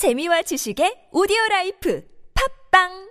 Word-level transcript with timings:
재미와 0.00 0.40
지식의 0.48 1.12
오디오 1.12 1.36
life. 1.50 2.00
팝빵 2.32 3.09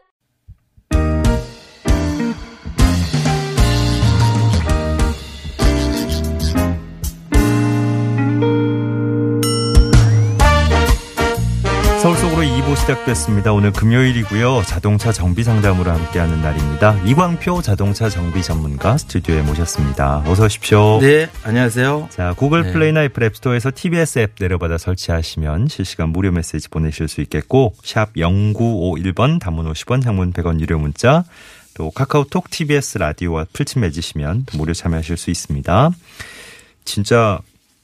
서울 12.40 12.48
속으로 12.48 12.58
2부 12.58 12.78
시작됐습니다. 12.78 13.52
오늘 13.52 13.72
금요일이고요. 13.74 14.64
자동차 14.66 15.12
정비 15.12 15.44
상담으로 15.44 15.92
함께하는 15.92 16.42
날입니다. 16.42 16.98
이광표 17.06 17.62
자동차 17.62 18.10
정비 18.10 18.42
전문가 18.42 18.98
스튜디오에 18.98 19.42
모셨습니다. 19.42 20.24
어서 20.26 20.46
오십시오. 20.46 21.00
네, 21.02 21.30
안녕하세요. 21.44 22.08
자, 22.10 22.34
구글 22.38 22.64
네. 22.64 22.72
플레이나 22.72 23.04
애플 23.04 23.24
앱스토어에서 23.24 23.72
TBS 23.76 24.20
앱 24.20 24.32
내려받아 24.40 24.78
설치하시면 24.78 25.68
실시간 25.68 26.10
무료 26.10 26.32
메시지 26.32 26.70
보내실 26.70 27.08
수 27.08 27.22
있겠고 27.22 27.74
샵 27.84 28.14
0951번 28.14 29.40
단문 29.40 29.72
50원 29.72 30.02
장문 30.02 30.32
100원 30.32 30.60
유료 30.62 30.80
문자 30.80 31.26
또 31.74 31.92
카카오톡 31.92 32.50
TBS 32.50 33.00
라디오와 33.00 33.48
풀친 33.52 33.82
맺으시면 33.82 34.46
무료 34.54 34.74
참여하실 34.74 35.18
수 35.18 35.30
있습니다. 35.30 35.92
진짜 36.86 37.40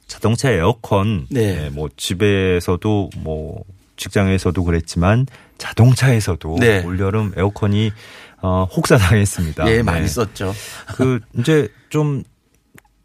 자동차 0.08 0.52
에어컨 0.52 1.28
네. 1.30 1.56
네, 1.56 1.70
뭐 1.70 1.90
집에서도 1.98 3.10
뭐 3.18 3.64
직장에서도 3.98 4.64
그랬지만 4.64 5.28
자동차에서도 5.58 6.58
네. 6.60 6.84
올여름 6.84 7.34
에어컨이 7.36 7.92
어, 8.42 8.68
혹사당했습니다. 8.76 9.68
예, 9.72 9.82
많이 9.82 10.02
네. 10.02 10.08
썼죠. 10.08 10.54
그 10.96 11.20
이제 11.40 11.70
좀 11.90 12.24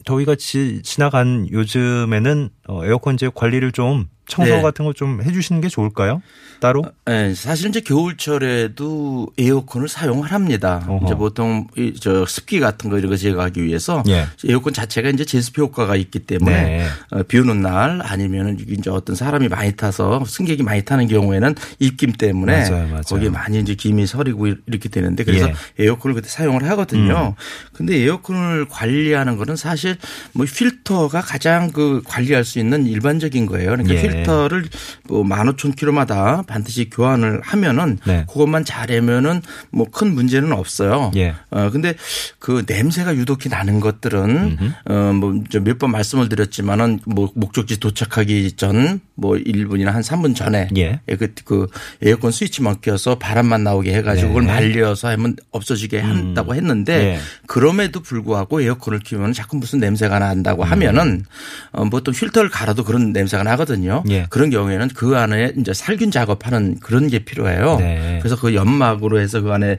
더위가 0.05 0.35
지, 0.35 0.83
지나간 0.83 1.49
요즘에는 1.51 2.51
어, 2.69 2.85
에어컨 2.85 3.15
이제 3.15 3.31
관리를 3.35 3.73
좀 3.73 4.09
청소 4.31 4.55
네. 4.57 4.63
같은 4.63 4.85
거 4.85 4.93
좀 4.95 5.23
해주시는 5.23 5.61
게 5.61 5.69
좋을까요? 5.69 6.21
따로? 6.61 6.85
예, 7.09 7.33
사실 7.35 7.69
이제 7.71 7.81
겨울철에도 7.81 9.29
에어컨을 9.39 9.89
사용을 9.89 10.33
합니다. 10.33 10.85
어허. 10.89 11.07
이제 11.07 11.15
보통 11.15 11.67
이, 11.77 11.95
저 11.99 12.27
습기 12.27 12.61
같은 12.61 12.91
거 12.91 12.99
이런 12.99 13.11
거 13.11 13.17
제거하기 13.17 13.63
위해서 13.63 14.03
예. 14.09 14.27
에어컨 14.47 14.73
자체가 14.73 15.09
이제 15.11 15.25
제습 15.25 15.57
효과가 15.59 15.97
있기 15.97 16.21
때문에 16.21 16.63
네. 16.63 16.87
어, 17.13 17.23
비 17.23 17.39
오는 17.39 17.61
날 17.63 18.01
아니면은 18.03 18.59
이제 18.69 18.91
어떤 18.91 19.17
사람이 19.17 19.49
많이 19.49 19.73
타서 19.73 20.25
승객이 20.27 20.63
많이 20.63 20.83
타는 20.85 21.09
경우에는 21.09 21.55
입김 21.79 22.13
때문에 22.13 22.69
맞아요, 22.69 22.87
맞아요. 22.89 23.03
거기에 23.07 23.31
많이 23.31 23.59
이제 23.61 23.75
김이 23.75 24.07
서리고 24.07 24.49
이렇게 24.67 24.89
되는데 24.89 25.25
그래서 25.25 25.47
예. 25.49 25.51
음. 25.53 25.55
에어컨을 25.79 26.15
그때 26.15 26.29
사용을 26.29 26.69
하거든요. 26.71 27.35
근데 27.73 27.97
에어컨을 27.97 28.67
관리하는 28.69 29.37
거는 29.37 29.57
사실 29.57 29.97
뭐 30.33 30.45
필터가 30.45 31.21
가장 31.23 31.71
그 31.71 32.03
관리할 32.05 32.45
수 32.45 32.59
있는 32.59 32.87
일반적인 32.87 33.47
거예요. 33.47 33.71
그러니까 33.71 33.95
예. 33.95 34.03
필터 34.03 34.20
를 34.27 34.63
뭐 35.09 35.25
15,000km마다 35.25 36.47
반드시 36.47 36.89
교환을 36.91 37.41
하면은 37.43 37.99
네. 38.05 38.25
그것만 38.29 38.65
잘하면은 38.65 39.43
뭐 39.71 39.87
큰 39.91 40.15
문제는 40.15 40.53
없어요. 40.53 41.11
예. 41.17 41.35
어 41.51 41.71
근데 41.71 41.95
그 42.39 42.65
냄새가 42.67 43.17
유독히 43.17 43.49
나는 43.49 43.81
것들은 43.81 44.59
어뭐 44.89 45.43
몇 45.65 45.79
번 45.79 45.91
말씀을 45.93 46.29
드렸지만은 46.29 47.01
뭐 47.07 47.31
목적지 47.35 47.81
도착하기 47.81 48.53
전 48.53 49.01
뭐 49.21 49.37
1분이나 49.37 49.87
한 49.89 50.01
3분 50.01 50.35
전에 50.35 50.69
예. 50.77 51.01
그, 51.17 51.29
그 51.45 51.67
에어컨 52.01 52.33
스위치만 52.33 52.81
껴서 52.81 53.19
바람만 53.19 53.63
나오게 53.63 53.95
해 53.95 54.01
가지고 54.03 54.29
네. 54.29 54.35
그걸 54.41 54.47
말려서 54.55 55.09
하면 55.09 55.37
없어지게 55.51 56.01
한다고 56.01 56.55
했는데 56.55 56.93
예. 57.17 57.19
그럼에도 57.47 58.01
불구하고 58.01 58.63
에어컨을 58.63 59.01
키우면 59.01 59.35
자꾸 59.35 59.59
무슨 59.59 59.79
냄새가 59.79 60.19
난다고 60.19 60.65
하면은 60.65 61.25
어, 61.73 61.85
보통 61.91 62.15
필터를 62.15 62.49
갈아도 62.49 62.83
그런 62.83 63.13
냄새가 63.13 63.43
나거든요. 63.43 64.03
예. 64.11 64.27
그런 64.29 64.51
경우에는 64.51 64.89
그 64.95 65.17
안에 65.17 65.55
이제 65.59 65.73
살균 65.73 66.11
작업하는 66.11 66.79
그런 66.81 67.09
게 67.09 67.21
필요해요. 67.21 67.77
네. 67.79 68.19
그래서 68.21 68.37
그 68.37 68.55
연막으로 68.55 69.21
해서 69.21 69.41
그 69.41 69.53
안에 69.53 69.79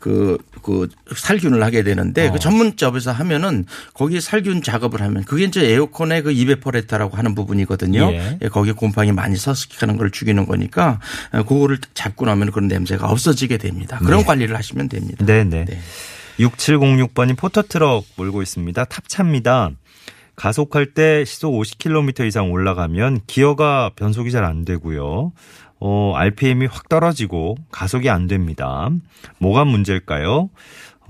그, 0.00 0.38
그 0.62 0.88
살균을 1.14 1.62
하게 1.62 1.82
되는데 1.82 2.28
어. 2.28 2.32
그 2.32 2.38
전문점에서 2.38 3.12
하면은 3.12 3.64
거기에 3.94 4.20
살균 4.20 4.62
작업을 4.62 5.00
하면 5.02 5.24
그게 5.24 5.44
이제 5.44 5.72
에어컨의 5.72 6.22
그 6.22 6.32
evaporator라고 6.32 7.16
하는 7.16 7.34
부분이거든요. 7.34 8.10
예. 8.12 8.38
예, 8.40 8.48
거기에 8.48 8.72
곰팡이 8.72 9.12
많이 9.12 9.36
서식하는 9.36 9.96
걸 9.96 10.10
죽이는 10.10 10.46
거니까 10.46 11.00
어, 11.32 11.42
그거를 11.42 11.78
잡고 11.94 12.26
나면 12.26 12.52
그런 12.52 12.68
냄새가 12.68 13.08
없어지게 13.08 13.58
됩니다. 13.58 13.98
그런 13.98 14.24
관리를 14.24 14.56
하시면 14.56 14.88
됩니다. 14.88 15.24
네네. 15.24 15.64
네. 15.64 15.80
6706번이 16.38 17.36
포터트럭 17.36 18.06
몰고 18.16 18.42
있습니다. 18.42 18.84
탑차입니다. 18.84 19.72
가속할 20.38 20.94
때 20.94 21.24
시속 21.24 21.52
50km 21.52 22.26
이상 22.26 22.52
올라가면 22.52 23.22
기어가 23.26 23.90
변속이 23.96 24.30
잘 24.30 24.44
안 24.44 24.64
되고요. 24.64 25.32
어, 25.80 26.12
RPM이 26.14 26.66
확 26.66 26.88
떨어지고 26.88 27.56
가속이 27.72 28.08
안 28.08 28.28
됩니다. 28.28 28.88
뭐가 29.38 29.64
문제일까요? 29.64 30.48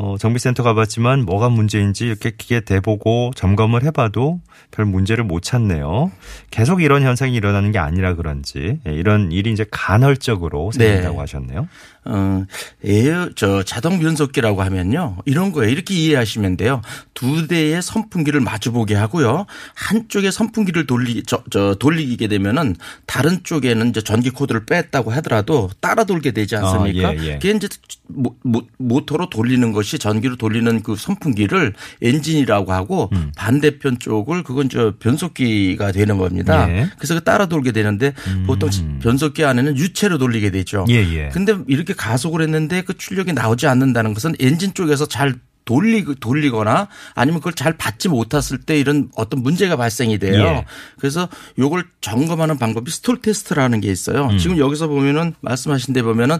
어, 0.01 0.17
정비센터 0.17 0.63
가봤지만 0.63 1.25
뭐가 1.25 1.49
문제인지 1.49 2.07
이렇게 2.07 2.31
기계 2.31 2.61
대보고 2.61 3.33
점검을 3.35 3.83
해봐도 3.83 4.41
별 4.71 4.85
문제를 4.85 5.25
못 5.25 5.43
찾네요. 5.43 6.13
계속 6.51 6.83
이런 6.83 7.03
현상이 7.03 7.35
일어나는 7.35 7.73
게 7.73 7.79
아니라 7.79 8.15
그런지 8.15 8.79
예, 8.87 8.93
이런 8.93 9.33
일이 9.33 9.51
이제 9.53 9.67
간헐적으로 9.69 10.71
생긴다고 10.71 11.15
네. 11.15 11.19
하셨네요. 11.19 11.69
어, 12.05 12.45
에어, 12.85 13.31
저 13.35 13.63
자동 13.65 13.99
변속기라고 13.99 14.63
하면요. 14.63 15.19
이런 15.27 15.53
거예요. 15.53 15.71
이렇게 15.71 15.95
이해하시면 15.95 16.57
돼요. 16.57 16.81
두 17.13 17.49
대의 17.49 17.83
선풍기를 17.83 18.41
마주보게 18.41 18.95
하고요. 18.95 19.47
한쪽에 19.75 20.31
선풍기를 20.31 20.87
돌리, 20.87 21.23
저, 21.27 21.43
저 21.51 21.75
돌리게 21.75 22.29
되면은 22.29 22.77
다른 23.07 23.43
쪽에는 23.43 23.91
이제 23.91 24.01
전기 24.01 24.31
코드를 24.31 24.65
뺐다고 24.65 25.11
하더라도 25.13 25.69
따라 25.81 26.05
돌게 26.05 26.31
되지 26.31 26.57
않습니까? 26.57 27.09
아, 27.09 27.15
예, 27.17 27.19
예. 27.25 27.33
그게 27.35 27.51
이제 27.51 27.69
모, 28.07 28.35
모, 28.43 28.63
모터로 28.79 29.29
돌리는 29.29 29.73
것이 29.73 29.88
전기로 29.97 30.37
돌리는 30.37 30.83
그 30.83 30.97
선풍기를 30.97 31.73
엔진이라고 32.03 32.73
하고 32.73 33.09
음. 33.13 33.33
반대편 33.37 33.99
쪽을 33.99 34.43
그건 34.43 34.69
저 34.69 34.95
변속기가 34.99 35.93
되는 35.93 36.19
겁니다. 36.19 36.69
예. 36.69 36.91
그래서 36.99 37.15
그 37.15 37.25
따라 37.25 37.47
돌게 37.47 37.73
되는데 37.73 38.13
보통 38.47 38.69
변속기 39.01 39.45
안에는 39.45 39.79
유체로 39.79 40.19
돌리게 40.19 40.51
되죠. 40.51 40.85
예, 40.91 40.97
예. 40.97 41.31
근데 41.33 41.57
이렇게 41.69 41.95
가속을 41.95 42.43
했는데 42.43 42.83
그 42.83 42.97
출력이 42.97 43.33
나오지 43.33 43.67
않는다는 43.67 44.13
것은 44.13 44.35
엔진 44.41 44.75
쪽에서 44.75 45.07
잘 45.07 45.37
돌리, 45.69 46.03
돌리거나 46.19 46.89
아니면 47.15 47.41
그걸 47.41 47.53
잘 47.53 47.77
받지 47.77 48.09
못했을 48.09 48.57
때 48.57 48.81
이런 48.81 49.11
어떤 49.17 49.43
문제가 49.43 49.77
발생이 49.77 50.19
돼요. 50.19 50.43
예. 50.43 50.65
그래서 50.99 51.29
요걸 51.59 51.85
점검하는 52.01 52.57
방법이 52.57 52.91
stall 52.91 53.21
test라는 53.21 53.83
게 53.83 53.91
있어요. 53.93 54.29
음. 54.29 54.39
지금 54.39 54.57
여기서 54.57 54.89
보면은 54.89 55.35
말씀하신 55.43 55.93
데 55.93 56.03
보면은 56.03 56.39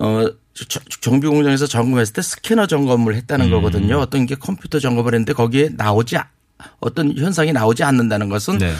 어 0.00 0.26
저- 0.54 0.80
정비 1.00 1.26
공장에서 1.26 1.66
점검했을 1.66 2.12
때 2.14 2.22
스캐너 2.22 2.66
점검을 2.68 3.16
했다는 3.16 3.46
음. 3.46 3.50
거거든요. 3.50 3.98
어떤 3.98 4.26
게 4.26 4.36
컴퓨터 4.36 4.78
점검을 4.78 5.12
했는데 5.14 5.32
거기에 5.32 5.70
나오지 5.76 6.16
아- 6.16 6.26
어떤 6.78 7.16
현상이 7.16 7.52
나오지 7.52 7.82
않는다는 7.82 8.28
것은 8.28 8.58
네. 8.58 8.72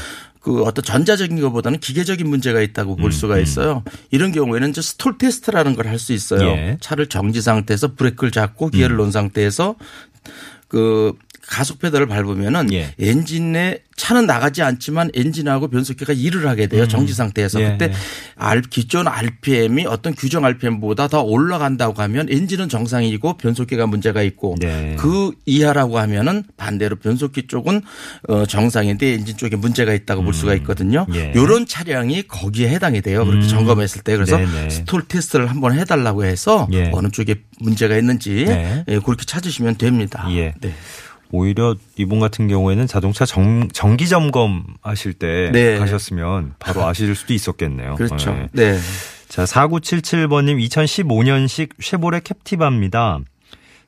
그 0.48 0.62
어떤 0.62 0.82
전자적인 0.82 1.38
것보다는 1.42 1.78
기계적인 1.78 2.26
문제가 2.26 2.62
있다고 2.62 2.96
볼 2.96 3.12
수가 3.12 3.38
있어요. 3.38 3.82
이런 4.10 4.32
경우에는 4.32 4.70
이제 4.70 4.80
stall 4.80 5.18
test라는 5.18 5.74
걸 5.76 5.86
할 5.86 5.98
수 5.98 6.14
있어요. 6.14 6.40
예. 6.48 6.78
차를 6.80 7.08
정지 7.08 7.42
상태에서 7.42 7.94
브레이크를 7.94 8.30
잡고 8.30 8.70
기어를 8.70 8.96
놓은 8.96 9.10
상태에서 9.10 9.74
그 10.68 11.12
가속 11.48 11.78
페달을 11.78 12.06
밟으면은 12.06 12.72
예. 12.74 12.92
엔진에 13.00 13.78
차는 13.96 14.26
나가지 14.26 14.62
않지만 14.62 15.10
엔진하고 15.14 15.68
변속기가 15.68 16.12
일을 16.12 16.46
하게 16.46 16.66
돼요. 16.68 16.86
정지 16.86 17.14
상태에서. 17.14 17.60
예, 17.62 17.70
그때 17.70 17.86
예. 17.86 17.92
알- 18.36 18.60
기존 18.62 19.08
RPM이 19.08 19.86
어떤 19.86 20.14
규정 20.14 20.44
RPM보다 20.44 21.08
더 21.08 21.22
올라간다고 21.22 22.00
하면 22.02 22.28
엔진은 22.30 22.68
정상이고 22.68 23.38
변속기가 23.38 23.86
문제가 23.86 24.22
있고 24.22 24.56
네. 24.60 24.94
그 24.98 25.32
이하라고 25.46 25.98
하면은 25.98 26.44
반대로 26.56 26.96
변속기 26.96 27.46
쪽은 27.48 27.80
어 28.28 28.46
정상인데 28.46 29.14
엔진 29.14 29.36
쪽에 29.36 29.56
문제가 29.56 29.94
있다고 29.94 30.22
볼 30.22 30.34
수가 30.34 30.54
있거든요. 30.56 31.06
예. 31.14 31.32
이런 31.34 31.66
차량이 31.66 32.22
거기에 32.28 32.68
해당이 32.68 33.00
돼요. 33.00 33.24
그렇게 33.24 33.46
음. 33.46 33.48
점검했을 33.48 34.02
때 34.02 34.14
그래서 34.14 34.36
네네. 34.36 34.70
stall 34.70 35.02
test를 35.08 35.48
한번 35.50 35.76
해 35.76 35.84
달라고 35.84 36.24
해서 36.24 36.68
예. 36.72 36.90
어느 36.92 37.08
쪽에 37.08 37.36
문제가 37.60 37.96
있는지 37.96 38.44
네. 38.46 38.84
예, 38.86 38.98
그렇게 39.00 39.24
찾으시면 39.24 39.76
됩니다. 39.76 40.26
예. 40.30 40.54
네. 40.60 40.72
오히려 41.30 41.76
이분 41.96 42.20
같은 42.20 42.48
경우에는 42.48 42.86
자동차 42.86 43.26
정, 43.26 43.68
정기 43.72 44.08
점검 44.08 44.64
하실 44.82 45.12
때 45.12 45.50
네. 45.52 45.78
가셨으면 45.78 46.54
바로 46.58 46.84
아실 46.84 47.14
수도 47.14 47.34
있었겠네요. 47.34 47.96
그렇죠. 47.96 48.32
네. 48.32 48.48
네. 48.52 48.78
자, 49.28 49.44
4977번님 49.44 50.66
2015년식 50.68 51.70
쉐보레 51.80 52.20
캡티바입니다. 52.24 53.20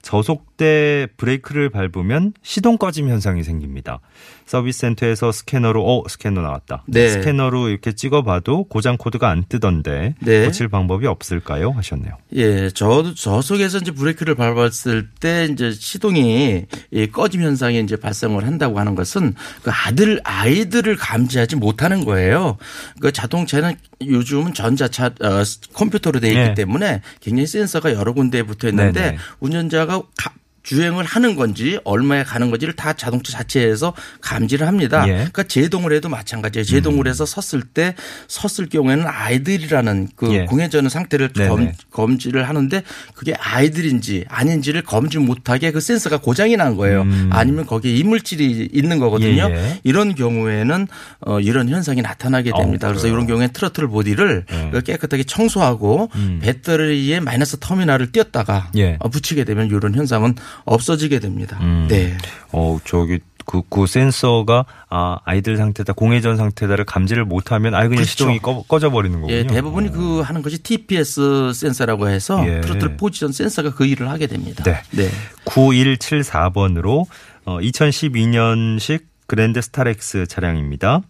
저속 0.02 0.49
때 0.60 1.06
브레이크를 1.16 1.70
밟으면 1.70 2.34
시동 2.42 2.76
꺼짐 2.76 3.08
현상이 3.08 3.42
생깁니다. 3.42 4.00
서비스 4.44 4.80
센터에서 4.80 5.32
스캐너로 5.32 5.82
어 5.86 6.04
스캐너 6.06 6.42
나왔다. 6.42 6.84
네. 6.86 7.08
스캐너로 7.08 7.70
이렇게 7.70 7.92
찍어봐도 7.92 8.64
고장 8.64 8.98
코드가 8.98 9.30
안 9.30 9.44
뜨던데 9.48 10.16
네. 10.20 10.44
고칠 10.44 10.68
방법이 10.68 11.06
없을까요? 11.06 11.70
하셨네요. 11.70 12.12
예, 12.34 12.68
저도 12.68 13.14
저속에서 13.14 13.78
이제 13.78 13.92
브레이크를 13.92 14.34
밟았을 14.34 15.08
때 15.18 15.48
이제 15.50 15.72
시동이 15.72 16.66
이 16.90 17.06
꺼짐 17.06 17.40
현상이 17.42 17.80
이제 17.80 17.96
발생을 17.96 18.44
한다고 18.46 18.78
하는 18.78 18.94
것은 18.94 19.34
그 19.62 19.70
아들 19.70 20.20
아이들을 20.24 20.94
감지하지 20.96 21.56
못하는 21.56 22.04
거예요. 22.04 22.58
그 23.00 23.12
자동차는 23.12 23.76
요즘은 24.04 24.52
전자차 24.52 25.06
어, 25.06 25.42
컴퓨터로 25.72 26.20
되어 26.20 26.30
있기 26.32 26.40
네. 26.48 26.54
때문에 26.54 27.00
굉장히 27.20 27.46
센서가 27.46 27.94
여러 27.94 28.12
군데에 28.12 28.42
붙어 28.42 28.68
있는데 28.68 29.00
네네. 29.00 29.16
운전자가 29.40 30.02
가- 30.18 30.34
주행을 30.62 31.04
하는 31.04 31.36
건지 31.36 31.78
얼마에 31.84 32.22
가는 32.22 32.50
건지를 32.50 32.74
다 32.74 32.92
자동차 32.92 33.32
자체에서 33.32 33.94
감지를 34.20 34.66
합니다. 34.66 35.04
예. 35.08 35.12
그러니까 35.12 35.44
제동을 35.44 35.92
해도 35.92 36.08
마찬가지예요. 36.08 36.64
제동을 36.64 37.08
해서 37.08 37.24
섰을 37.24 37.62
때 37.62 37.94
섰을 38.28 38.68
경우에는 38.68 39.06
아이들이라는 39.06 40.08
그 40.16 40.32
예. 40.34 40.44
공회전 40.44 40.88
상태를 40.88 41.32
네네. 41.32 41.48
검, 41.48 41.72
검지를 41.90 42.48
하는데 42.48 42.82
그게 43.14 43.34
아이들인지 43.34 44.26
아닌지를 44.28 44.82
검지 44.82 45.18
못하게 45.18 45.70
그 45.70 45.80
센서가 45.80 46.18
고장이 46.18 46.56
난 46.56 46.76
거예요. 46.76 47.06
아니면 47.30 47.66
거기에 47.66 47.94
이물질이 47.94 48.70
있는 48.72 48.98
거거든요. 48.98 49.46
음. 49.46 49.52
예, 49.52 49.56
예. 49.56 49.80
이런 49.84 50.14
경우에는 50.14 50.86
어, 51.20 51.40
이런 51.40 51.68
현상이 51.68 52.02
나타나게 52.02 52.52
됩니다. 52.56 52.88
어, 52.88 52.90
그래서? 52.90 53.08
이런 53.08 53.26
경우에 53.26 53.48
트로틀 53.48 53.88
보디를 53.88 54.44
예. 54.52 54.80
깨끗하게 54.80 55.24
청소하고 55.24 56.10
배터리에 56.40 57.20
마이너스 57.20 57.56
터미널을 57.58 58.12
띄었다가 58.12 58.70
예. 58.76 58.96
어, 59.00 59.08
붙이게 59.08 59.44
되면 59.44 59.66
이런 59.66 59.94
현상은 59.94 60.34
없어지게 60.64 61.18
됩니다. 61.18 61.58
음. 61.60 61.86
네. 61.88 62.16
어, 62.52 62.78
저기 62.84 63.20
그, 63.50 63.62
그 63.68 63.86
센서가 63.86 64.64
아, 64.88 65.18
아이들 65.24 65.56
상태다, 65.56 65.94
공회전 65.94 66.36
상태다를 66.36 66.84
감지를 66.84 67.24
못하면 67.24 67.74
아예 67.74 67.88
그냥 67.88 68.02
그렇죠. 68.02 68.10
시동이 68.10 68.38
꺼, 68.38 68.62
꺼져버리는 68.62 69.20
거군요. 69.20 69.36
예, 69.36 69.44
대부분이 69.44 69.90
그 69.90 70.20
하는 70.20 70.42
것이 70.42 70.58
TPS 70.58 71.52
센서라고 71.52 72.08
해서 72.08 72.44
예. 72.46 72.60
throttle 72.60 72.96
position 72.96 73.32
센서가 73.32 73.74
그 73.74 73.86
일을 73.86 74.08
하게 74.08 74.28
됩니다. 74.28 74.62
네. 74.62 74.80
네. 74.92 75.10
9174번으로 75.46 77.06
어, 77.44 77.58
2012년식 77.58 79.02
그랜드 79.26 79.60
스타렉스 79.60 80.26
차량입니다. 80.26 81.02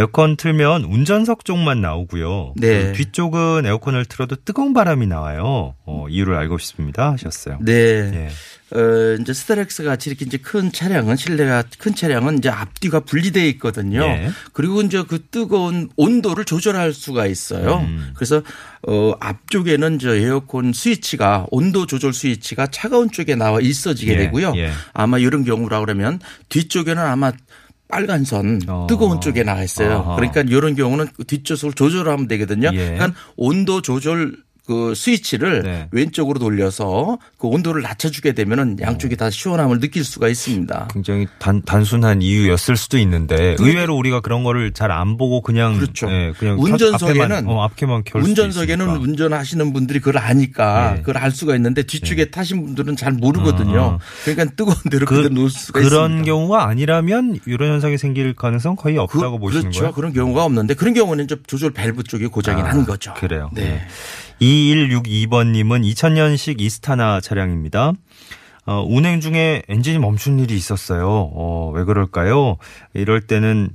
에어컨 0.00 0.36
틀면 0.36 0.84
운전석 0.84 1.44
쪽만 1.44 1.82
나오고요. 1.82 2.54
네. 2.56 2.86
그 2.86 2.92
뒤쪽은 2.94 3.66
에어컨을 3.66 4.06
틀어도 4.06 4.36
뜨거운 4.44 4.72
바람이 4.72 5.06
나와요. 5.06 5.74
어, 5.84 6.06
이유를 6.08 6.34
알고 6.36 6.56
싶습니다. 6.56 7.12
하셨어요. 7.12 7.58
네. 7.60 7.72
예. 7.72 8.28
어, 8.72 9.18
이제 9.20 9.34
스타렉스 9.34 9.82
같이 9.82 10.08
이렇게 10.08 10.24
이제 10.24 10.38
큰 10.38 10.72
차량은 10.72 11.16
실내가 11.16 11.64
큰 11.78 11.94
차량은 11.94 12.38
이제 12.38 12.48
앞뒤가 12.48 13.00
분리되어 13.00 13.44
있거든요. 13.46 14.00
예. 14.04 14.30
그리고 14.52 14.80
이제 14.80 15.02
그 15.02 15.22
뜨거운 15.30 15.90
온도를 15.96 16.46
조절할 16.46 16.94
수가 16.94 17.26
있어요. 17.26 17.80
음. 17.80 18.12
그래서 18.14 18.42
어 18.86 19.12
앞쪽에는 19.20 19.98
저 19.98 20.14
에어컨 20.14 20.72
스위치가 20.72 21.46
온도 21.50 21.84
조절 21.84 22.14
스위치가 22.14 22.68
차가운 22.68 23.10
쪽에 23.10 23.34
나와 23.34 23.60
있어지게 23.60 24.12
예, 24.12 24.16
되고요. 24.16 24.54
예. 24.56 24.70
아마 24.94 25.18
이런 25.18 25.44
경우라 25.44 25.80
그러면 25.80 26.20
뒤쪽에는 26.48 27.02
아마 27.02 27.32
빨간 27.90 28.24
선 28.24 28.60
어. 28.68 28.86
뜨거운 28.88 29.20
쪽에 29.20 29.42
나가 29.42 29.62
있어요. 29.62 29.98
아하. 29.98 30.16
그러니까 30.16 30.42
이런 30.42 30.74
경우는 30.74 31.08
그 31.16 31.24
뒷좌석을 31.24 31.74
조절하면 31.74 32.28
되거든요. 32.28 32.70
예. 32.72 32.94
그러니까 32.94 33.12
온도 33.36 33.82
조절 33.82 34.36
그 34.66 34.94
스위치를 34.94 35.62
네. 35.62 35.88
왼쪽으로 35.90 36.38
돌려서 36.38 37.18
그 37.38 37.48
온도를 37.48 37.82
낮춰주게 37.82 38.32
되면은 38.32 38.78
양쪽이 38.80 39.16
다 39.16 39.30
시원함을 39.30 39.80
느낄 39.80 40.04
수가 40.04 40.28
있습니다. 40.28 40.88
굉장히 40.92 41.26
단, 41.38 41.62
단순한 41.62 42.22
이유였을 42.22 42.76
수도 42.76 42.98
있는데 42.98 43.56
의외로 43.58 43.96
우리가 43.96 44.20
그런 44.20 44.44
거를 44.44 44.72
잘 44.72 44.90
안 44.90 45.16
보고 45.16 45.40
그냥 45.40 45.78
그렇죠. 45.78 46.10
예, 46.10 46.32
그냥 46.36 46.58
운전석에는 46.60 47.22
앞에만, 47.22 47.46
어, 47.48 47.62
앞에만 47.62 48.02
켤 48.04 48.18
운전석에는. 48.18 48.88
운전하시는 48.96 49.72
분들이 49.72 49.98
그걸 50.00 50.18
아니까 50.18 50.94
예. 50.96 51.00
그걸 51.00 51.18
알 51.18 51.30
수가 51.30 51.54
있는데 51.56 51.82
뒤쪽에 51.84 52.30
타신 52.30 52.64
분들은 52.64 52.96
잘 52.96 53.12
모르거든요. 53.12 53.80
어. 53.80 53.98
그러니까 54.24 54.54
뜨거운 54.56 54.76
데로 54.90 55.06
그, 55.06 55.16
그대로 55.16 55.34
놓을 55.34 55.50
수가 55.50 55.80
그런 55.80 56.10
있습니다. 56.10 56.24
경우가 56.24 56.66
아니라면 56.66 57.38
이런 57.46 57.72
현상이 57.72 57.98
생길 57.98 58.34
가능성 58.34 58.76
거의 58.76 58.98
없다고 58.98 59.38
그, 59.38 59.38
보시는 59.38 59.62
그렇죠. 59.62 59.80
거예요? 59.80 59.92
그런 59.94 60.12
경우가 60.12 60.44
없는데 60.44 60.74
그런 60.74 60.92
경우는 60.94 61.28
조절 61.46 61.70
밸브 61.70 62.02
쪽이 62.02 62.26
고장이 62.26 62.60
아, 62.62 62.64
난 62.64 62.84
거죠. 62.84 63.14
그래요. 63.14 63.50
네. 63.54 63.80
2162번님은 64.40 65.84
2000년식 65.92 66.60
이스타나 66.60 67.20
차량입니다. 67.20 67.92
어, 68.66 68.84
운행 68.86 69.20
중에 69.20 69.62
엔진이 69.68 69.98
멈춘 69.98 70.38
일이 70.38 70.54
있었어요. 70.56 71.08
어, 71.08 71.72
왜 71.74 71.84
그럴까요? 71.84 72.56
이럴 72.94 73.20
때는 73.20 73.70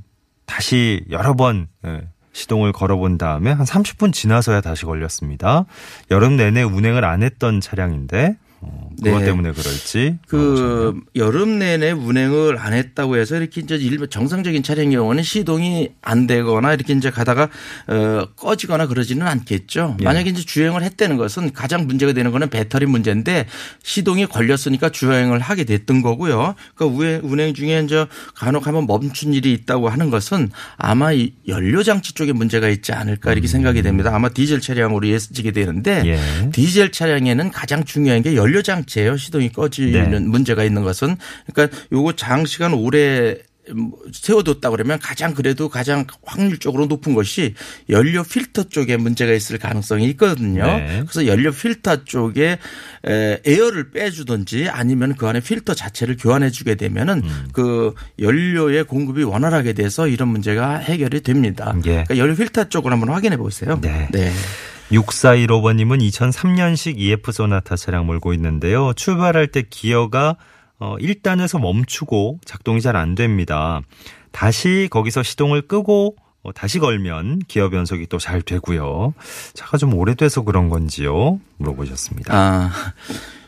다시 0.45 1.03
여러 1.09 1.33
번 1.33 1.67
예, 1.85 2.07
시동을 2.33 2.71
걸어본 2.71 3.17
다음에 3.17 3.51
한 3.51 3.65
30분 3.65 4.13
지나서야 4.13 4.61
다시 4.61 4.85
걸렸습니다. 4.85 5.65
여름 6.11 6.37
내내 6.37 6.63
운행을 6.63 7.03
안 7.03 7.23
했던 7.23 7.61
차량인데 7.61 8.29
어, 8.29 8.35
그것 9.03 9.19
네. 9.19 9.25
때문에 9.25 9.51
그럴지 9.51 10.17
그 10.27 10.99
여름 11.15 11.59
내내 11.59 11.91
운행을 11.91 12.57
안 12.57 12.73
했다고 12.73 13.17
해서 13.17 13.35
이렇게 13.37 13.61
이제 13.61 13.75
일반 13.75 14.09
정상적인 14.09 14.63
차량 14.63 14.89
경우는 14.89 15.23
시동이 15.23 15.89
안 16.01 16.27
되거나 16.27 16.73
이렇게 16.73 16.93
이제 16.93 17.09
가다가 17.09 17.49
어 17.87 18.27
꺼지거나 18.35 18.87
그러지는 18.87 19.27
않겠죠. 19.27 19.97
예. 19.99 20.03
만약에 20.03 20.29
이제 20.29 20.43
주행을 20.43 20.83
했다는 20.83 21.17
것은 21.17 21.53
가장 21.53 21.87
문제가 21.87 22.13
되는 22.13 22.31
거는 22.31 22.49
배터리 22.49 22.85
문제인데 22.85 23.45
시동이 23.83 24.25
걸렸으니까 24.27 24.89
주행을 24.89 25.39
하게 25.39 25.63
됐던 25.65 26.01
거고요. 26.01 26.55
그러니까 26.75 27.21
운행 27.23 27.53
중에 27.53 27.81
이제 27.83 28.05
간혹 28.33 28.67
한번 28.67 28.87
멈춘 28.87 29.33
일이 29.33 29.53
있다고 29.53 29.89
하는 29.89 30.09
것은 30.09 30.49
아마 30.77 31.11
이 31.11 31.33
연료 31.47 31.83
장치 31.83 32.13
쪽에 32.13 32.31
문제가 32.33 32.69
있지 32.69 32.93
않을까 32.93 33.31
이렇게 33.31 33.47
생각이 33.47 33.81
됩니다. 33.81 34.11
아마 34.13 34.29
디젤 34.29 34.61
차량으로 34.61 35.05
이어지게 35.05 35.51
되는데 35.51 36.01
음. 36.01 36.05
예. 36.07 36.49
디젤 36.51 36.91
차량에는 36.91 37.51
가장 37.51 37.83
중요한 37.83 38.21
게 38.21 38.35
연료 38.35 38.61
장치 38.61 38.84
예요. 38.97 39.17
시동이 39.17 39.49
꺼지는 39.51 40.09
네. 40.09 40.19
문제가 40.19 40.63
있는 40.63 40.83
것은 40.83 41.17
그러니까 41.53 41.77
요거 41.91 42.13
장시간 42.13 42.73
오래 42.73 43.37
세워뒀다 44.11 44.69
그러면 44.69 44.99
가장 44.99 45.33
그래도 45.33 45.69
가장 45.69 46.05
확률적으로 46.23 46.85
높은 46.85 47.13
것이 47.13 47.55
연료 47.89 48.23
필터 48.23 48.65
쪽에 48.65 48.97
문제가 48.97 49.33
있을 49.33 49.57
가능성이 49.57 50.05
있거든요. 50.09 50.65
네. 50.65 51.03
그래서 51.07 51.25
연료 51.25 51.51
필터 51.51 52.03
쪽에 52.05 52.59
에, 53.05 53.41
에어를 53.45 53.91
빼주든지 53.91 54.69
아니면 54.69 55.15
그 55.15 55.27
안에 55.27 55.39
필터 55.39 55.73
자체를 55.73 56.17
교환해 56.17 56.49
주게 56.51 56.75
되면은 56.75 57.21
음. 57.23 57.47
그 57.53 57.93
연료의 58.19 58.83
공급이 58.85 59.23
원활하게 59.23 59.73
돼서 59.73 60.07
이런 60.07 60.29
문제가 60.29 60.77
해결이 60.77 61.21
됩니다. 61.21 61.73
예. 61.85 62.03
그러니까 62.03 62.17
연료 62.17 62.35
필터 62.35 62.65
쪽을 62.65 62.91
한번 62.91 63.09
확인해 63.09 63.37
보세요. 63.37 63.79
네. 63.81 64.07
네. 64.11 64.31
6415번님은 64.91 65.99
2003년식 66.09 66.97
EF 66.99 67.31
소나타 67.31 67.75
차량 67.75 68.05
몰고 68.05 68.33
있는데요. 68.33 68.93
출발할 68.93 69.47
때 69.47 69.63
기어가 69.69 70.35
어, 70.77 70.95
1단에서 70.97 71.59
멈추고 71.59 72.39
작동이 72.45 72.81
잘 72.81 72.95
안 72.95 73.15
됩니다. 73.15 73.81
다시 74.31 74.87
거기서 74.91 75.23
시동을 75.23 75.63
끄고 75.63 76.15
어, 76.43 76.51
다시 76.51 76.77
걸면 76.79 77.39
기어 77.47 77.69
변속이 77.69 78.07
또 78.07 78.19
잘 78.19 78.41
되고요. 78.41 79.13
차가 79.53 79.77
좀 79.77 79.93
오래돼서 79.95 80.43
그런 80.43 80.69
건지요? 80.69 81.39
물어보셨습니다. 81.57 82.33
아, 82.35 82.71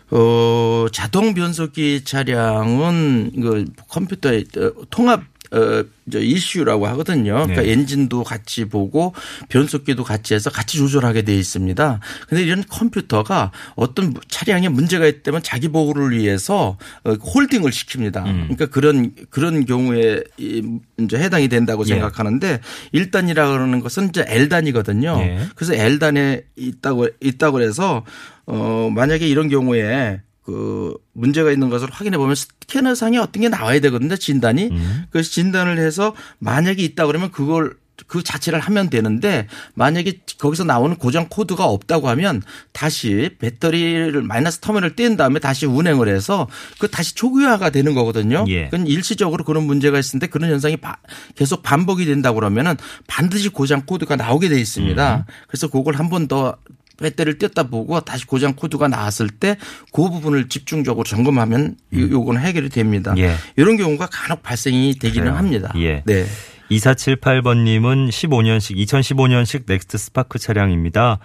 어, 0.09 0.88
자동 0.91 1.33
변속기 1.35 2.03
차량은 2.05 3.31
그 3.41 3.65
컴퓨터의 3.89 4.45
어, 4.57 4.71
통합 4.89 5.21
어, 5.51 5.83
저 6.11 6.19
이슈라고 6.19 6.87
하거든요. 6.87 7.33
그러니까 7.33 7.61
네. 7.61 7.71
엔진도 7.71 8.23
같이 8.23 8.65
보고 8.65 9.13
변속기도 9.49 10.03
같이 10.03 10.33
해서 10.33 10.49
같이 10.49 10.77
조절하게 10.77 11.23
돼 11.23 11.35
있습니다. 11.35 11.99
근데 12.27 12.43
이런 12.43 12.63
컴퓨터가 12.67 13.51
어떤 13.75 14.13
차량에 14.27 14.69
문제가 14.69 15.05
있다면 15.05 15.43
자기 15.43 15.67
보호를 15.67 16.17
위해서 16.17 16.77
어, 17.03 17.13
홀딩을 17.13 17.71
시킵니다. 17.71 18.25
음. 18.25 18.33
그러니까 18.43 18.65
그런 18.67 19.13
그런 19.29 19.65
경우에 19.65 20.23
이 20.37 20.79
이제 20.99 21.17
해당이 21.17 21.47
된다고 21.49 21.83
예. 21.83 21.89
생각하는데 21.89 22.61
1단이라 22.93 23.51
그러는 23.51 23.79
것은 23.79 24.09
이제 24.09 24.25
L단이거든요. 24.27 25.17
예. 25.21 25.39
그래서 25.55 25.73
L단에 25.73 26.43
있다고 26.55 27.07
있다고 27.19 27.61
해서 27.61 28.05
어 28.45 28.89
만약에 28.93 29.27
이런 29.27 29.49
경우에 29.49 30.21
그 30.47 30.93
문제가 31.11 31.51
있는 31.51 31.69
것을 31.69 31.89
확인해 31.91 32.17
보면 32.17 32.33
스캐너상에 32.33 33.17
어떤 33.17 33.41
게 33.41 33.49
나와야 33.49 33.81
되거든요. 33.81 34.15
진단이. 34.15 34.67
음. 34.71 35.03
그래서 35.09 35.29
진단을 35.29 35.77
해서 35.77 36.15
만약에 36.39 36.81
있다 36.83 37.05
그러면 37.05 37.31
그걸 37.31 37.75
그 38.07 38.23
자체를 38.23 38.59
하면 38.61 38.89
되는데 38.89 39.47
만약에 39.73 40.21
거기서 40.39 40.63
나오는 40.63 40.95
고장 40.95 41.27
코드가 41.29 41.65
없다고 41.65 42.07
하면 42.09 42.41
다시 42.71 43.31
배터리를 43.39 44.21
마이너스 44.21 44.59
터미널을 44.59 44.95
뗀 44.95 45.17
다음에 45.17 45.39
다시 45.39 45.65
운행을 45.65 46.07
해서 46.07 46.47
그 46.79 46.87
다시 46.87 47.13
초기화가 47.15 47.69
되는 47.71 47.93
거거든요. 47.93 48.45
예. 48.47 48.65
그건 48.69 48.87
일시적으로 48.87 49.43
그런 49.43 49.65
문제가 49.65 49.99
있는데 49.99 50.27
그런 50.27 50.49
현상이 50.49 50.77
바- 50.77 50.97
계속 51.35 51.61
반복이 51.61 52.05
된다고 52.05 52.35
그러면은 52.35 52.75
반드시 53.07 53.49
고장 53.49 53.81
코드가 53.85 54.15
나오게 54.15 54.47
돼 54.47 54.57
있습니다. 54.61 55.25
그래서 55.49 55.67
그걸 55.67 55.95
한 55.95 56.07
번 56.09 56.27
더 56.29 56.55
배터리를 56.97 57.37
뗐다 57.39 57.69
보고 57.69 57.99
다시 58.01 58.25
고장 58.25 58.53
코드가 58.55 58.87
나왔을 58.87 59.29
때 59.29 59.55
그 59.93 60.09
부분을 60.09 60.49
집중적으로 60.49 61.03
점검하면 61.03 61.75
요- 61.95 62.09
요거는 62.11 62.41
해결이 62.41 62.69
됩니다. 62.69 63.13
예. 63.17 63.33
이런 63.55 63.77
경우가 63.77 64.07
간혹 64.11 64.43
발생이 64.43 64.95
되기는 64.99 65.25
그래요. 65.25 65.37
합니다. 65.37 65.73
예. 65.77 66.03
네. 66.05 66.25
2478번님은 66.71 68.09
15년식, 68.09 68.75
2015년식 68.77 69.63
넥스트 69.67 69.97
스파크 69.97 70.39
차량입니다. 70.39 71.19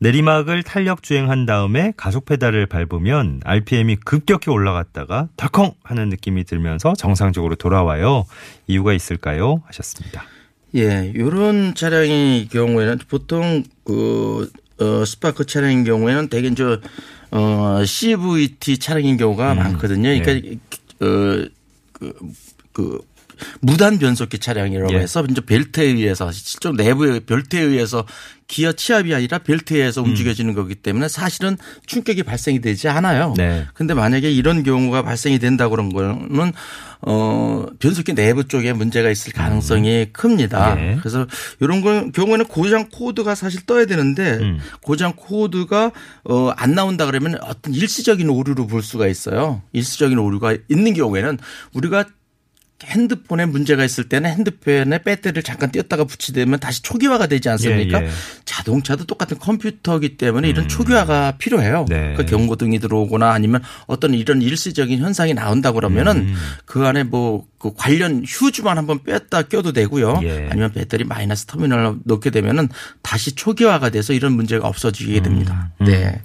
내리막을 0.00 0.62
탄력 0.62 1.02
주행한 1.02 1.44
다음에 1.44 1.92
가속 1.96 2.24
페달을 2.24 2.66
밟으면 2.66 3.40
RPM이 3.44 3.96
급격히 3.96 4.48
올라갔다가 4.50 5.28
덜컹 5.36 5.74
하는 5.82 6.08
느낌이 6.08 6.44
들면서 6.44 6.94
정상적으로 6.96 7.56
돌아와요. 7.56 8.24
이유가 8.68 8.92
있을까요? 8.92 9.62
하셨습니다. 9.66 10.22
예, 10.76 11.12
요런 11.16 11.74
차량의 11.74 12.46
경우에는 12.48 12.98
보통 13.08 13.64
그, 13.84 14.50
어, 14.80 15.04
스파크 15.04 15.44
차량인 15.44 15.84
경우에는 15.84 16.28
대개 16.28 16.54
저, 16.54 16.78
어, 17.30 17.84
CVT 17.84 18.78
차량인 18.78 19.16
경우가 19.16 19.54
많거든요. 19.54 20.08
그러니까, 20.22 20.32
어, 21.00 21.48
그, 21.92 22.14
그, 22.72 23.00
무단 23.60 23.98
변속기 23.98 24.38
차량이라고 24.38 24.92
예. 24.94 24.98
해서 24.98 25.24
이제 25.28 25.40
벨트에 25.40 25.84
의해서 25.84 26.30
실제 26.32 26.70
내부의 26.70 27.20
벨트에 27.20 27.60
의해서 27.60 28.04
기어 28.46 28.72
치압이 28.72 29.14
아니라 29.14 29.38
벨트에 29.38 29.78
의해서 29.78 30.02
움직여지는 30.02 30.54
거기 30.54 30.74
때문에 30.74 31.08
사실은 31.08 31.58
충격이 31.86 32.22
발생이 32.22 32.60
되지 32.62 32.88
않아요. 32.88 33.34
네. 33.36 33.66
근데 33.74 33.92
만약에 33.92 34.30
이런 34.30 34.62
경우가 34.62 35.02
발생이 35.02 35.38
된다 35.38 35.68
그런 35.68 35.92
거는 35.92 36.52
어 37.02 37.66
변속기 37.78 38.14
내부 38.14 38.48
쪽에 38.48 38.72
문제가 38.72 39.10
있을 39.10 39.32
가능성이 39.32 40.06
큽니다. 40.12 40.76
예. 40.80 40.96
그래서 40.98 41.26
이런 41.60 41.82
거 41.82 42.10
경우에는 42.10 42.46
고장 42.46 42.88
코드가 42.90 43.34
사실 43.34 43.66
떠야 43.66 43.84
되는데 43.84 44.38
음. 44.40 44.58
고장 44.82 45.12
코드가 45.14 45.92
어 46.24 46.48
안 46.56 46.74
나온다 46.74 47.06
그러면 47.06 47.38
어떤 47.42 47.72
일시적인 47.74 48.28
오류로 48.28 48.66
볼 48.66 48.82
수가 48.82 49.06
있어요. 49.06 49.62
일시적인 49.72 50.18
오류가 50.18 50.56
있는 50.68 50.94
경우에는 50.94 51.38
우리가 51.72 52.04
핸드폰에 52.84 53.46
문제가 53.46 53.84
있을 53.84 54.08
때는 54.08 54.30
핸드폰에 54.30 55.02
배터리를 55.02 55.42
잠깐 55.42 55.70
띄었다가 55.72 56.04
붙이되면 56.04 56.60
다시 56.60 56.82
초기화가 56.82 57.26
되지 57.26 57.48
않습니까? 57.48 58.02
예, 58.02 58.06
예. 58.06 58.10
자동차도 58.44 59.04
똑같은 59.04 59.38
컴퓨터기 59.38 60.16
때문에 60.16 60.48
이런 60.48 60.68
초기화가 60.68 61.38
필요해요. 61.38 61.86
네. 61.88 62.14
그 62.16 62.24
경고등이 62.24 62.78
들어오거나 62.78 63.32
아니면 63.32 63.62
어떤 63.86 64.14
이런 64.14 64.42
일시적인 64.42 65.00
현상이 65.00 65.34
나온다 65.34 65.72
그러면은 65.72 66.28
음. 66.28 66.34
그 66.64 66.86
안에 66.86 67.04
뭐 67.04 67.48
그 67.58 67.72
관련 67.76 68.22
휴즈만 68.26 68.78
한번 68.78 69.02
뺐다 69.02 69.42
껴도 69.42 69.72
되고요. 69.72 70.20
예. 70.22 70.48
아니면 70.50 70.72
배터리 70.72 71.04
마이너스 71.04 71.44
터미널 71.46 71.98
넣게 72.04 72.30
되면은 72.30 72.68
다시 73.02 73.34
초기화가 73.34 73.90
돼서 73.90 74.12
이런 74.12 74.32
문제가 74.34 74.68
없어지게 74.68 75.20
됩니다. 75.22 75.72
음. 75.80 75.86
네. 75.86 76.22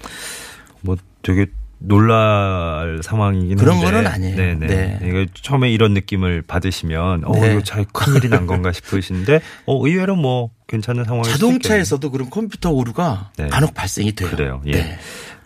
뭐 0.82 0.96
되게 1.24 1.48
놀랄 1.86 3.00
상황이긴 3.04 3.58
그런 3.58 3.76
한데. 3.76 3.86
거는 3.92 4.08
아니에요. 4.08 4.36
네네. 4.36 4.68
네. 4.68 5.00
이거 5.04 5.26
처음에 5.34 5.70
이런 5.72 5.94
느낌을 5.94 6.42
받으시면 6.44 7.24
어 7.26 7.32
네. 7.40 7.52
이거 7.52 7.64
잘 7.64 7.86
큰일이 7.92 8.30
난 8.30 8.46
건가 8.48 8.72
싶으신데 8.72 9.42
어 9.66 9.86
의외로 9.86 10.16
뭐 10.16 10.50
괜찮은 10.68 11.04
상황이 11.04 11.30
자동차에서도 11.30 12.10
그런 12.10 12.30
컴퓨터 12.30 12.72
오류가 12.72 13.32
네. 13.38 13.48
간혹 13.48 13.74
발생이 13.74 14.14
돼요. 14.14 14.30
그래요. 14.30 14.62
예. 14.66 14.72
네. 14.72 14.98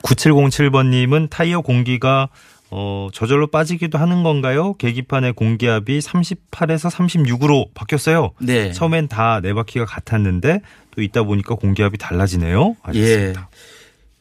9707번 0.03 0.89
님은 0.89 1.27
타이어 1.29 1.61
공기가 1.61 2.29
어, 2.69 3.07
저절로 3.13 3.47
빠지기도 3.47 3.97
하는 3.97 4.23
건가요? 4.23 4.73
계기판의 4.73 5.33
공기압이 5.33 5.99
38에서 5.99 6.91
36으로 6.91 7.67
바뀌었어요. 7.73 8.31
네. 8.39 8.71
처음엔 8.73 9.07
다 9.07 9.39
네 9.41 9.53
바퀴가 9.53 9.85
같았는데 9.85 10.61
또 10.91 11.01
있다 11.01 11.23
보니까 11.23 11.55
공기압이 11.55 11.97
달라지네요. 11.97 12.75
예. 12.93 13.01
하셨습니다. 13.01 13.49
예, 13.51 13.76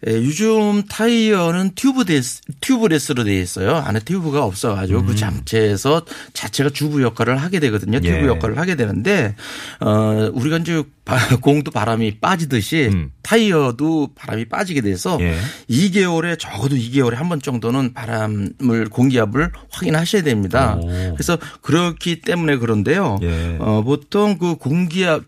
요즘 0.07 0.83
타이어는 0.89 1.71
tubeless, 1.75 2.43
tubeless로 2.61 3.25
되어 3.25 3.41
있어요. 3.41 3.77
안에 3.77 4.01
튜브가 4.01 4.45
없어가지고 4.45 5.05
그 5.07 5.17
잠체에서 5.17 6.05
자체가 6.35 6.71
튜브 6.71 7.03
역할을 7.03 7.39
하게 7.39 7.61
되거든요. 7.61 7.99
튜브 8.01 8.15
음. 8.15 8.23
예. 8.25 8.27
역할을 8.27 8.59
하게 8.59 8.77
되는데, 8.77 9.35
어, 9.81 10.31
우리가 10.35 10.59
이제 10.59 10.83
바- 11.07 11.17
공도 11.41 11.71
바람이 11.71 12.19
빠지듯이 12.21 12.91
음. 12.93 13.11
타이어도 13.23 14.11
바람이 14.15 14.45
빠지게 14.47 14.83
돼서 14.83 15.17
예. 15.23 15.39
2개월에 15.71 16.39
적어도 16.39 16.77
2개월에 16.77 17.15
한 17.15 17.27
번 17.31 17.41
정도는 17.41 17.93
바람을 17.95 18.89
공기압을 18.91 19.51
확인하셔야 19.71 20.23
됩니다. 20.23 20.77
오. 20.77 20.87
그래서 21.15 21.39
그렇기 21.63 22.21
때문에 22.21 22.59
그런데요. 22.59 23.19
예. 23.23 23.57
어, 23.61 23.83
보통 23.83 24.37
그 24.39 24.57
공기압 24.57 25.23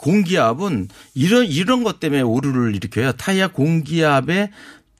공기압은 0.00 0.88
이런 1.14 1.44
이런 1.46 1.84
것 1.84 2.00
때문에 2.00 2.22
오류를 2.22 2.74
일으켜요. 2.74 3.12
타이어 3.12 3.48
공기압에 3.48 4.50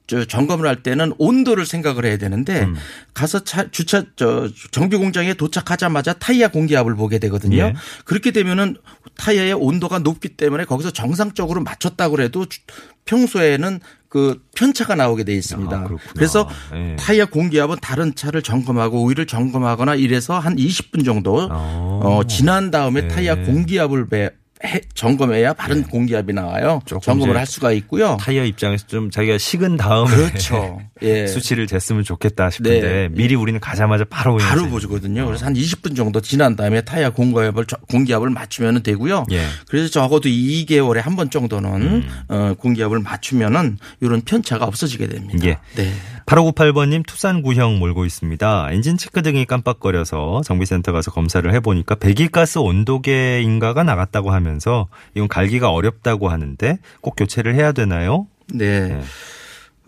저 0.06 0.24
점검을 0.24 0.66
할 0.66 0.82
때는 0.82 1.12
온도를 1.18 1.64
생각을 1.64 2.04
해야 2.04 2.16
되는데 2.18 2.62
음. 2.64 2.74
가서 3.14 3.44
차 3.44 3.70
주차 3.70 4.02
저 4.16 4.48
정비 4.72 4.96
공장에 4.96 5.34
도착하자마자 5.34 6.14
타이어 6.14 6.48
공기압을 6.48 6.96
보게 6.96 7.18
되거든요. 7.20 7.56
예. 7.58 7.74
그렇게 8.04 8.32
되면은 8.32 8.76
타이어의 9.16 9.52
온도가 9.54 10.00
높기 10.00 10.30
때문에 10.30 10.64
거기서 10.64 10.90
정상적으로 10.90 11.62
맞췄다고 11.62 12.20
해도 12.20 12.46
주- 12.46 12.60
평소에는 13.04 13.78
그 14.08 14.42
편차가 14.56 14.96
나오게 14.96 15.22
돼 15.22 15.32
있습니다. 15.34 15.76
아. 15.76 15.88
그래서 16.14 16.48
예. 16.74 16.96
타이어 16.96 17.26
공기압은 17.26 17.76
다른 17.80 18.14
차를 18.16 18.42
점검하고 18.42 19.04
오일을 19.04 19.26
점검하거나 19.28 19.94
이래서 19.94 20.38
한 20.40 20.56
20분 20.56 21.04
정도 21.04 21.48
어. 21.50 22.00
어, 22.02 22.24
지난 22.26 22.72
다음에 22.72 23.02
네. 23.02 23.08
타이어 23.08 23.36
공기압을 23.36 24.08
배- 24.08 24.30
해- 24.64 24.80
점검해야 24.94 25.54
바른 25.54 25.82
공기압이 25.84 26.32
나와요. 26.34 26.82
점검을 26.86 27.36
할 27.36 27.46
수가 27.46 27.72
있고요. 27.72 28.18
타이어 28.20 28.44
입장에서 28.44 28.86
좀 28.86 29.10
자기가 29.10 29.38
식은 29.38 29.76
다음에 29.78 30.10
그렇죠. 30.10 30.80
예. 31.02 31.26
수치를 31.26 31.66
쟀으면 31.66 32.04
좋겠다 32.04 32.50
싶은데 32.50 32.80
네. 32.80 33.08
미리 33.10 33.34
우리는 33.34 33.58
가자마자 33.58 34.04
바로 34.10 34.36
바로 34.36 34.68
보거든요. 34.68 35.24
그래서 35.24 35.46
한 35.46 35.54
20분 35.54 35.96
정도 35.96 36.20
지난 36.20 36.56
다음에 36.56 36.82
타이어 36.82 37.10
공기압을 37.10 37.64
공기압을 37.88 38.28
맞추면 38.30 38.82
되고요. 38.82 39.24
예. 39.32 39.46
그래서 39.68 39.88
적어도 39.88 40.28
2개월에 40.28 41.00
한 41.00 41.16
번 41.16 41.30
정도는 41.30 42.04
어, 42.28 42.54
공기압을 42.58 43.00
맞추면은 43.00 43.78
이런 44.00 44.20
편차가 44.20 44.64
없어지게 44.66 45.06
됩니다. 45.08 45.46
예. 45.46 45.58
네. 45.74 45.92
8598번님 46.30 47.04
투싼 47.04 47.42
구형 47.42 47.80
몰고 47.80 48.04
있습니다. 48.04 48.68
엔진 48.70 48.96
체크 48.96 49.20
등이 49.20 49.46
깜빡거려서 49.46 50.42
정비센터 50.44 50.92
가서 50.92 51.10
검사를 51.10 51.52
해보니까 51.52 51.96
배기가스 51.96 52.58
온도계인가가 52.58 53.82
나갔다고 53.82 54.30
하면서 54.30 54.86
이건 55.16 55.26
갈기가 55.26 55.72
어렵다고 55.72 56.28
하는데 56.28 56.78
꼭 57.00 57.16
교체를 57.16 57.56
해야 57.56 57.72
되나요? 57.72 58.28
네. 58.46 58.88
네. 58.88 59.00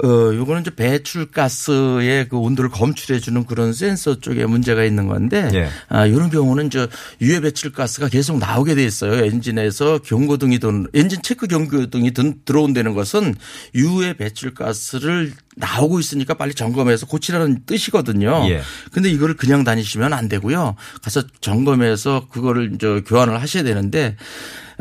어, 0.03 0.35
요거는 0.35 0.63
이제 0.63 0.75
배출가스의 0.75 2.29
그 2.29 2.37
온도를 2.37 2.71
검출해주는 2.71 3.47
그런 3.47 3.73
센서 3.73 4.19
쪽에 4.19 4.47
문제가 4.47 4.83
있는 4.83 5.07
건데, 5.07 5.49
예. 5.55 5.69
아, 5.89 6.07
이런 6.07 6.29
경우는 6.29 6.71
저 6.71 6.89
유해 7.21 7.41
배출가스가 7.41 8.09
계속 8.09 8.39
나오게 8.39 8.75
돼 8.75 8.85
있어요. 8.85 9.25
엔진에서 9.25 9.99
경고등이 9.99 10.59
든, 10.59 10.87
엔진 10.93 11.23
체크 11.23 11.47
경고등이 11.47 12.11
든, 12.13 12.35
들어온다는 12.45 12.95
것은 12.95 13.37
유해 13.77 14.15
배출가스를 14.15 15.33
나오고 15.55 16.01
있으니까 16.01 16.35
빨리 16.35 16.55
점검해서 16.55 17.07
고치라는 17.07 17.63
뜻이거든요. 17.67 18.47
예. 18.49 18.63
근데 18.91 19.11
이거를 19.11 19.37
그냥 19.37 19.63
다니시면 19.63 20.13
안 20.13 20.29
되고요. 20.29 20.75
가서 21.03 21.23
점검해서 21.41 22.27
그거를 22.31 22.73
이제 22.75 23.03
교환을 23.07 23.41
하셔야 23.41 23.63
되는데 23.63 24.17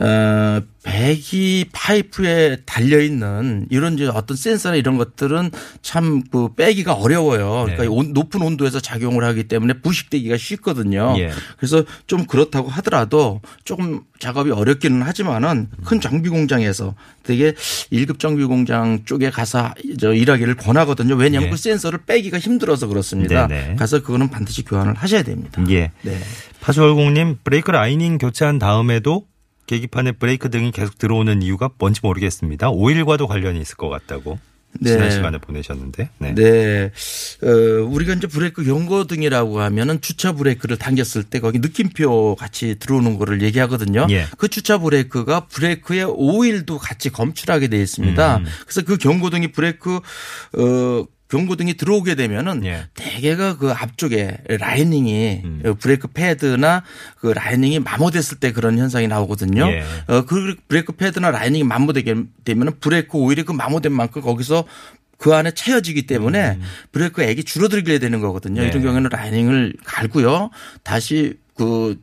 어, 0.04 0.62
배기 0.84 1.66
파이프에 1.72 2.58
달려 2.66 3.00
있는 3.00 3.68
이런 3.70 3.94
이제 3.94 4.08
어떤 4.08 4.36
센서나 4.36 4.76
이런 4.76 4.98
것들은 4.98 5.52
참 5.84 6.24
그 6.32 6.54
빼기가 6.56 6.94
어려워요. 6.94 7.64
그러니까 7.66 7.84
네. 7.84 7.88
온- 7.88 8.14
높은 8.14 8.42
온도에서 8.42 8.80
작용을 8.80 9.24
하기 9.26 9.44
때문에 9.48 9.74
부식되기가 9.82 10.38
쉽거든요. 10.38 11.14
예. 11.20 11.30
그래서 11.58 11.84
좀 12.08 12.26
그렇다고 12.26 12.70
하더라도 12.70 13.42
조금 13.64 14.02
작업이 14.20 14.50
어렵기는 14.52 15.02
하지만은 15.04 15.68
큰 15.84 16.00
정비 16.02 16.30
공장에서 16.30 16.96
대개 17.24 17.54
1급 17.92 18.18
정비 18.20 18.44
공장 18.46 19.04
쪽에 19.06 19.30
가서 19.30 19.74
저 20.00 20.14
일하기를 20.14 20.56
권하거든요. 20.56 21.16
왜냐하면 21.16 21.48
예. 21.48 21.52
그 21.52 21.58
센서를 21.58 22.00
빼기가 22.06 22.40
힘들어서 22.40 22.88
그렇습니다. 22.88 23.48
네네. 23.48 23.76
가서 23.76 24.02
그거는 24.02 24.30
반드시 24.30 24.64
교환을 24.64 24.96
하셔야 24.96 25.22
됩니다. 25.24 25.64
예. 25.70 25.92
네. 26.02 26.18
파주얼공님 26.62 27.38
브레이크 27.44 27.70
라이닝 27.72 28.18
교체한 28.18 28.58
다음에도 28.60 29.26
계기판에 29.68 30.14
브레이크 30.14 30.50
등이 30.50 30.72
계속 30.72 30.98
들어오는 30.98 31.42
이유가 31.42 31.70
뭔지 31.78 32.02
모르겠습니다. 32.04 32.70
오일과도 32.70 33.28
관련이 33.28 33.60
있을 33.62 33.78
것 33.78 33.90
같다고 33.90 34.40
네. 34.80 34.92
지난 34.92 35.12
시간에 35.12 35.38
보내셨는데. 35.38 36.10
네. 36.20 36.34
네. 36.34 36.92
어, 37.44 37.48
우리가 37.90 38.14
이제 38.14 38.28
브레이크 38.28 38.64
경고등이라고 38.64 39.60
하면은 39.62 40.02
주차 40.02 40.32
브레이크를 40.32 40.78
당겼을 40.78 41.24
때 41.24 41.40
거기 41.40 41.60
느낌표 41.60 42.36
같이 42.36 42.78
들어오는 42.80 43.18
거를 43.18 43.42
얘기하거든요. 43.42 44.08
예. 44.12 44.26
그 44.38 44.48
주차 44.48 44.78
브레이크가 44.78 45.48
브레이크의 45.48 46.06
오일도 46.06 46.78
같이 46.78 47.10
검출하게 47.10 47.68
되어 47.68 47.82
있습니다. 47.82 48.38
음. 48.38 48.46
그래서 48.66 48.82
그 48.84 48.98
경고등이 48.98 49.52
브레이크 49.52 49.96
어 49.96 51.06
경고등이 51.32 51.76
들어오게 51.76 52.16
되면은 52.16 52.66
예. 52.66 52.88
대개가 52.94 53.58
그 53.58 53.72
앞쪽에 53.72 54.38
라이닝이 54.50 55.42
음. 55.46 55.76
브레이크 55.80 56.10
패드나 56.10 56.84
그 57.16 57.28
라이닝이 57.28 57.80
마모됐을 57.80 58.40
때 58.40 58.52
그런 58.52 58.78
현상이 58.78 59.08
나오거든요. 59.08 59.66
예. 59.68 59.84
어, 60.08 60.26
그 60.26 60.56
브레이크 60.68 60.92
패드나 60.92 61.32
라이닝이 61.32 61.64
마모되게 61.64 62.16
되면은 62.44 62.80
브레이크 62.82 63.18
오일이 63.18 63.44
그 63.44 63.54
마모된 63.54 63.94
만큼 63.94 64.22
거기서 64.22 64.66
그 65.18 65.34
안에 65.34 65.52
채워지기 65.52 66.06
때문에 66.06 66.60
브레이크 66.92 67.24
액이 67.24 67.46
줄어들게 67.46 67.98
되는 68.00 68.20
거거든요. 68.20 68.62
음. 68.62 68.64
네. 68.64 68.70
이런 68.70 68.84
경우에는 68.84 69.10
라이닝을 69.10 69.74
갈고요. 69.86 70.50
다시 70.84 71.36
그 71.56 71.98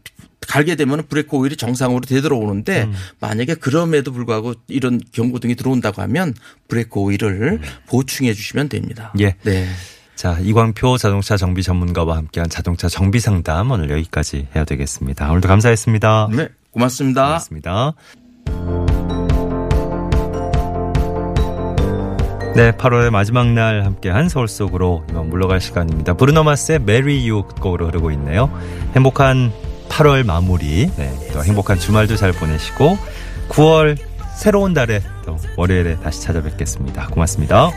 갈게 0.48 0.74
되면 0.74 1.06
브레이크 1.06 1.36
오일이 1.36 1.56
정상으로 1.56 2.00
되돌아오는데 2.00 2.84
음. 2.84 2.94
만약에 3.20 3.54
그럼에도 3.54 4.12
불구하고 4.12 4.54
이런 4.66 5.00
경고등이 5.12 5.54
들어온다고 5.54 6.02
하면 6.02 6.34
브레이크 6.66 6.98
오일을 6.98 7.60
보충해 7.86 8.32
주시면 8.32 8.70
됩니다. 8.70 9.12
예. 9.20 9.36
네. 9.44 9.68
자, 10.16 10.36
이광표 10.40 10.96
자동차 10.96 11.36
정비 11.36 11.62
전문가와 11.62 12.16
함께한 12.16 12.48
자동차 12.48 12.88
정비 12.88 13.20
상담 13.20 13.70
오늘 13.70 13.90
여기까지 13.90 14.48
해야 14.56 14.64
되겠습니다. 14.64 15.30
오늘도 15.30 15.46
감사했습니다. 15.46 16.28
네. 16.32 16.48
고맙습니다. 16.72 17.26
고맙습니다. 17.26 17.94
네, 22.56 22.72
8월의 22.72 23.10
마지막 23.10 23.52
날 23.52 23.84
함께한 23.84 24.28
서울 24.28 24.48
속으로 24.48 25.04
이만 25.10 25.28
물러갈 25.28 25.60
시간입니다. 25.60 26.14
브루노 26.14 26.42
마스의 26.42 26.80
Marry 26.80 27.28
You 27.28 27.42
곡으로 27.42 27.86
흐르고 27.86 28.10
있네요. 28.10 28.50
행복한 28.96 29.52
8월 29.88 30.24
마무리 30.24 30.90
네, 30.96 31.12
또 31.32 31.42
행복한 31.44 31.78
주말도 31.78 32.16
잘 32.16 32.32
보내시고 32.32 32.98
9월 33.48 33.96
새로운 34.36 34.72
달에 34.72 35.02
또 35.26 35.36
월요일에 35.56 35.98
다시 36.00 36.22
찾아뵙겠습니다. 36.22 37.08
고맙습니다. 37.08 37.72